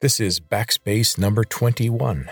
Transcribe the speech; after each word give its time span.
This 0.00 0.20
is 0.20 0.38
Backspace 0.38 1.18
number 1.18 1.42
21. 1.42 2.30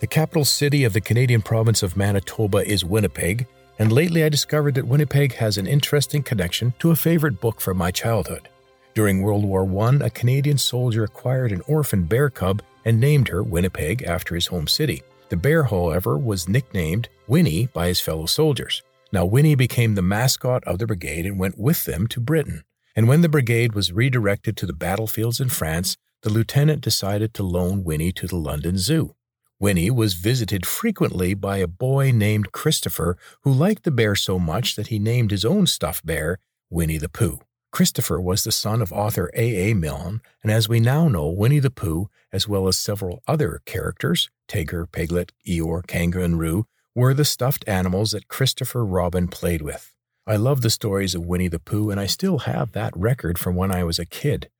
The 0.00 0.06
capital 0.06 0.46
city 0.46 0.84
of 0.84 0.94
the 0.94 1.00
Canadian 1.02 1.42
province 1.42 1.82
of 1.82 1.94
Manitoba 1.94 2.66
is 2.66 2.86
Winnipeg, 2.86 3.46
and 3.78 3.92
lately 3.92 4.24
I 4.24 4.30
discovered 4.30 4.74
that 4.76 4.86
Winnipeg 4.86 5.34
has 5.34 5.58
an 5.58 5.66
interesting 5.66 6.22
connection 6.22 6.72
to 6.78 6.90
a 6.90 6.96
favorite 6.96 7.38
book 7.38 7.60
from 7.60 7.76
my 7.76 7.90
childhood. 7.90 8.48
During 8.94 9.20
World 9.20 9.44
War 9.44 9.70
I, 9.86 10.06
a 10.06 10.08
Canadian 10.08 10.56
soldier 10.56 11.04
acquired 11.04 11.52
an 11.52 11.60
orphan 11.68 12.04
bear 12.04 12.30
cub 12.30 12.62
and 12.86 12.98
named 12.98 13.28
her 13.28 13.42
Winnipeg 13.42 14.04
after 14.04 14.34
his 14.34 14.46
home 14.46 14.66
city. 14.66 15.02
The 15.28 15.36
bear, 15.36 15.64
however, 15.64 16.16
was 16.16 16.48
nicknamed 16.48 17.10
Winnie 17.26 17.66
by 17.74 17.88
his 17.88 18.00
fellow 18.00 18.24
soldiers. 18.24 18.82
Now, 19.12 19.26
Winnie 19.26 19.54
became 19.54 19.96
the 19.96 20.00
mascot 20.00 20.64
of 20.64 20.78
the 20.78 20.86
brigade 20.86 21.26
and 21.26 21.38
went 21.38 21.58
with 21.58 21.84
them 21.84 22.06
to 22.06 22.20
Britain. 22.20 22.64
And 22.96 23.06
when 23.06 23.20
the 23.20 23.28
brigade 23.28 23.74
was 23.74 23.92
redirected 23.92 24.56
to 24.56 24.66
the 24.66 24.72
battlefields 24.72 25.40
in 25.40 25.50
France, 25.50 25.98
the 26.22 26.30
lieutenant 26.30 26.80
decided 26.80 27.34
to 27.34 27.42
loan 27.42 27.84
Winnie 27.84 28.12
to 28.12 28.26
the 28.26 28.36
London 28.36 28.78
Zoo. 28.78 29.14
Winnie 29.58 29.90
was 29.90 30.14
visited 30.14 30.66
frequently 30.66 31.34
by 31.34 31.58
a 31.58 31.68
boy 31.68 32.10
named 32.10 32.52
Christopher 32.52 33.16
who 33.42 33.52
liked 33.52 33.84
the 33.84 33.90
bear 33.90 34.14
so 34.14 34.38
much 34.38 34.74
that 34.76 34.88
he 34.88 34.98
named 34.98 35.30
his 35.30 35.44
own 35.44 35.66
stuffed 35.66 36.04
bear 36.04 36.38
Winnie 36.70 36.98
the 36.98 37.08
Pooh. 37.08 37.40
Christopher 37.70 38.20
was 38.20 38.44
the 38.44 38.52
son 38.52 38.82
of 38.82 38.92
author 38.92 39.30
A. 39.34 39.70
A. 39.70 39.74
Milne, 39.74 40.20
and 40.42 40.52
as 40.52 40.68
we 40.68 40.78
now 40.78 41.08
know, 41.08 41.28
Winnie 41.28 41.58
the 41.58 41.70
Pooh, 41.70 42.08
as 42.32 42.46
well 42.46 42.68
as 42.68 42.76
several 42.76 43.22
other 43.26 43.62
characters, 43.64 44.30
Tigger, 44.48 44.90
Piglet, 44.90 45.32
Eeyore, 45.46 45.86
Kanga, 45.86 46.22
and 46.22 46.38
Roo, 46.38 46.66
were 46.94 47.14
the 47.14 47.24
stuffed 47.24 47.64
animals 47.66 48.10
that 48.10 48.28
Christopher 48.28 48.84
Robin 48.84 49.26
played 49.26 49.62
with. 49.62 49.94
I 50.26 50.36
love 50.36 50.60
the 50.60 50.70
stories 50.70 51.14
of 51.14 51.24
Winnie 51.24 51.48
the 51.48 51.58
Pooh, 51.58 51.90
and 51.90 51.98
I 51.98 52.06
still 52.06 52.40
have 52.40 52.72
that 52.72 52.96
record 52.96 53.38
from 53.38 53.56
when 53.56 53.72
I 53.72 53.84
was 53.84 53.98
a 53.98 54.04
kid. 54.04 54.50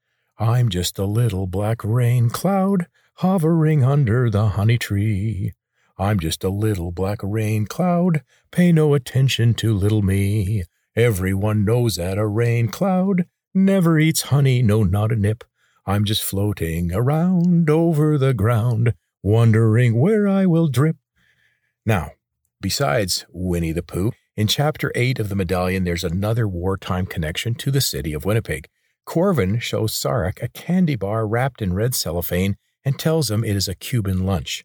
I'm 0.43 0.71
just 0.71 0.99
a 0.99 1.05
little 1.05 1.47
black 1.47 1.85
rain 1.85 2.29
cloud 2.29 2.89
hovering 3.19 3.85
under 3.85 4.29
the 4.29 4.49
honey 4.49 4.77
tree. 4.77 5.53
I'm 5.97 6.19
just 6.19 6.43
a 6.43 6.49
little 6.49 6.91
black 6.91 7.21
rain 7.23 7.67
cloud, 7.67 8.25
pay 8.51 8.73
no 8.73 8.95
attention 8.95 9.55
to 9.55 9.73
little 9.73 10.03
me. 10.03 10.65
Everyone 10.97 11.65
knows 11.65 11.95
that 11.95 12.19
a 12.19 12.27
rain 12.27 12.67
cloud 12.67 13.27
never 13.55 14.01
eats 14.01 14.23
honey, 14.23 14.63
no, 14.63 14.83
not 14.83 15.13
a 15.13 15.17
nip. 15.17 15.45
I'm 15.87 16.05
just 16.05 16.25
floating 16.25 16.93
around 16.93 17.71
over 17.71 18.19
the 18.19 18.35
ground, 18.35 18.95
wondering 19.23 20.01
where 20.01 20.27
I 20.27 20.47
will 20.47 20.67
drip. 20.67 20.97
Now, 21.87 22.11
besides 22.61 23.27
Winnie 23.31 23.71
the 23.71 23.85
Pooh, 23.85 24.11
in 24.37 24.49
Chapter 24.49 24.91
8 24.97 25.21
of 25.21 25.29
the 25.29 25.37
medallion, 25.37 25.85
there's 25.85 26.03
another 26.03 26.49
wartime 26.49 27.07
connection 27.07 27.55
to 27.55 27.71
the 27.71 27.81
city 27.81 28.13
of 28.13 28.25
Winnipeg. 28.25 28.69
Corvan 29.07 29.61
shows 29.61 29.93
Sarek 29.93 30.43
a 30.43 30.49
candy 30.49 30.97
bar 30.97 31.27
wrapped 31.27 31.61
in 31.61 31.75
red 31.75 31.95
cellophane 31.95 32.57
and 32.85 32.99
tells 32.99 33.31
him 33.31 33.45
it 33.45 33.57
is 33.57 33.69
a 33.69 33.75
Cuban 33.75 34.25
lunch. 34.25 34.65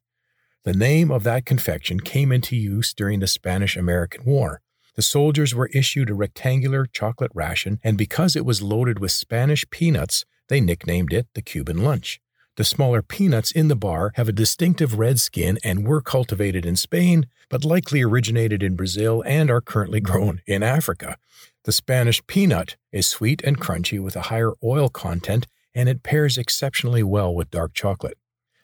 The 0.63 0.73
name 0.73 1.11
of 1.11 1.23
that 1.23 1.45
confection 1.45 1.99
came 1.99 2.31
into 2.31 2.55
use 2.55 2.93
during 2.93 3.19
the 3.19 3.27
Spanish 3.27 3.77
American 3.77 4.25
War. 4.25 4.61
The 4.95 5.01
soldiers 5.01 5.53
were 5.53 5.69
issued 5.73 6.09
a 6.09 6.13
rectangular 6.13 6.85
chocolate 6.85 7.31
ration, 7.33 7.79
and 7.83 7.97
because 7.97 8.35
it 8.35 8.45
was 8.45 8.61
loaded 8.61 8.99
with 8.99 9.11
Spanish 9.11 9.63
peanuts, 9.69 10.25
they 10.49 10.59
nicknamed 10.59 11.13
it 11.13 11.27
the 11.35 11.41
Cuban 11.41 11.83
lunch. 11.83 12.19
The 12.57 12.63
smaller 12.63 13.03
peanuts 13.03 13.51
in 13.51 13.67
the 13.67 13.75
bar 13.75 14.11
have 14.15 14.27
a 14.27 14.33
distinctive 14.33 14.97
red 14.97 15.19
skin 15.19 15.59
and 15.63 15.85
were 15.85 16.01
cultivated 16.01 16.65
in 16.65 16.75
Spain, 16.75 17.27
but 17.49 17.63
likely 17.63 18.01
originated 18.01 18.63
in 18.63 18.75
Brazil 18.75 19.23
and 19.27 19.51
are 19.51 19.61
currently 19.61 19.99
grown 20.09 20.41
in 20.47 20.63
Africa. 20.63 21.17
The 21.67 21.73
Spanish 21.73 22.25
peanut 22.27 22.77
is 22.93 23.07
sweet 23.07 23.41
and 23.43 23.59
crunchy 23.59 24.01
with 24.01 24.15
a 24.15 24.31
higher 24.31 24.53
oil 24.63 24.87
content, 24.87 25.47
and 25.75 25.89
it 25.89 26.01
pairs 26.01 26.37
exceptionally 26.37 27.03
well 27.03 27.35
with 27.35 27.51
dark 27.51 27.73
chocolate. 27.73 28.17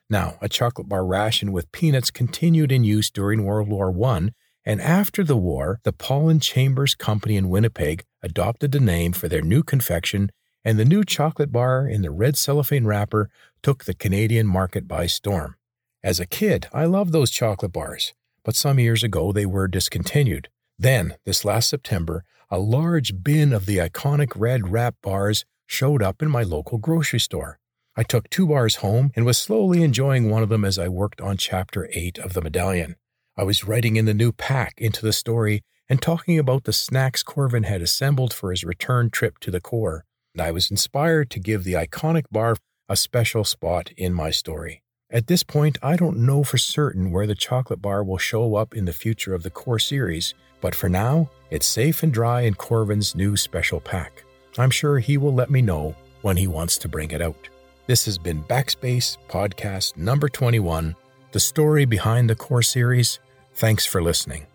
Now, 0.09 0.37
a 0.41 0.47
chocolate 0.47 0.87
bar 0.87 1.05
ration 1.05 1.51
with 1.51 1.69
peanuts 1.73 2.09
continued 2.11 2.71
in 2.71 2.85
use 2.85 3.11
during 3.11 3.43
World 3.43 3.67
War 3.67 3.93
I, 4.07 4.29
and 4.63 4.79
after 4.79 5.21
the 5.21 5.35
war, 5.35 5.81
the 5.83 5.93
and 6.09 6.41
Chambers 6.41 6.95
Company 6.95 7.35
in 7.35 7.49
Winnipeg 7.49 8.05
adopted 8.21 8.71
the 8.71 8.79
name 8.79 9.11
for 9.11 9.27
their 9.27 9.41
new 9.41 9.63
confection 9.63 10.31
and 10.63 10.79
the 10.79 10.85
new 10.85 11.03
chocolate 11.03 11.51
bar 11.51 11.85
in 11.85 12.03
the 12.03 12.09
red 12.09 12.37
cellophane 12.37 12.85
wrapper 12.85 13.29
took 13.61 13.83
the 13.83 13.93
Canadian 13.93 14.47
market 14.47 14.87
by 14.87 15.07
storm. 15.07 15.57
As 16.01 16.21
a 16.21 16.25
kid, 16.25 16.67
I 16.71 16.85
loved 16.85 17.11
those 17.11 17.31
chocolate 17.31 17.73
bars, 17.73 18.13
but 18.45 18.55
some 18.55 18.79
years 18.79 19.03
ago 19.03 19.33
they 19.33 19.45
were 19.45 19.67
discontinued. 19.67 20.47
Then, 20.79 21.15
this 21.25 21.43
last 21.43 21.69
September, 21.69 22.23
a 22.53 22.59
large 22.59 23.23
bin 23.23 23.51
of 23.51 23.65
the 23.65 23.77
iconic 23.77 24.31
red 24.35 24.71
wrap 24.71 24.93
bars 25.01 25.43
showed 25.65 26.03
up 26.03 26.21
in 26.21 26.29
my 26.29 26.43
local 26.43 26.77
grocery 26.77 27.19
store. 27.19 27.57
I 27.95 28.03
took 28.03 28.29
two 28.29 28.45
bars 28.45 28.75
home 28.75 29.11
and 29.15 29.25
was 29.25 29.39
slowly 29.39 29.81
enjoying 29.81 30.29
one 30.29 30.43
of 30.43 30.49
them 30.49 30.63
as 30.63 30.77
I 30.77 30.87
worked 30.87 31.19
on 31.19 31.37
Chapter 31.37 31.89
8 31.91 32.19
of 32.19 32.33
the 32.33 32.43
medallion. 32.43 32.95
I 33.35 33.41
was 33.41 33.63
writing 33.63 33.95
in 33.95 34.05
the 34.05 34.13
new 34.13 34.31
pack 34.31 34.75
into 34.77 35.01
the 35.01 35.13
story 35.13 35.63
and 35.89 35.99
talking 35.99 36.37
about 36.37 36.65
the 36.65 36.73
snacks 36.73 37.23
Corvan 37.23 37.65
had 37.65 37.81
assembled 37.81 38.35
for 38.35 38.51
his 38.51 38.63
return 38.63 39.09
trip 39.09 39.39
to 39.39 39.49
the 39.49 39.59
Corps 39.59 40.05
and 40.35 40.41
I 40.43 40.51
was 40.51 40.69
inspired 40.69 41.31
to 41.31 41.39
give 41.39 41.63
the 41.63 41.73
iconic 41.73 42.25
bar 42.31 42.57
a 42.87 42.95
special 42.95 43.43
spot 43.43 43.89
in 43.97 44.13
my 44.13 44.29
story. 44.29 44.83
At 45.13 45.27
this 45.27 45.43
point, 45.43 45.77
I 45.83 45.95
don't 45.95 46.25
know 46.25 46.43
for 46.43 46.57
certain 46.57 47.11
where 47.11 47.27
the 47.27 47.35
chocolate 47.35 47.83
bar 47.83 48.03
will 48.03 48.17
show 48.17 48.55
up 48.55 48.75
in 48.75 48.85
the 48.85 48.91
future 48.91 49.35
of 49.35 49.43
the 49.43 49.51
Core 49.51 49.77
series, 49.77 50.33
but 50.59 50.73
for 50.73 50.89
now, 50.89 51.29
it's 51.51 51.67
safe 51.67 52.01
and 52.01 52.11
dry 52.11 52.41
in 52.41 52.55
Corvan's 52.55 53.13
new 53.13 53.37
special 53.37 53.79
pack. 53.79 54.23
I'm 54.57 54.71
sure 54.71 54.97
he 54.97 55.19
will 55.19 55.33
let 55.33 55.51
me 55.51 55.61
know 55.61 55.95
when 56.23 56.37
he 56.37 56.47
wants 56.47 56.79
to 56.79 56.89
bring 56.89 57.11
it 57.11 57.21
out. 57.21 57.47
This 57.85 58.05
has 58.05 58.17
been 58.17 58.43
Backspace 58.45 59.17
Podcast 59.29 59.97
number 59.97 60.27
21, 60.27 60.95
the 61.31 61.39
story 61.39 61.85
behind 61.85 62.27
the 62.27 62.35
Core 62.35 62.63
series. 62.63 63.19
Thanks 63.53 63.85
for 63.85 64.01
listening. 64.01 64.47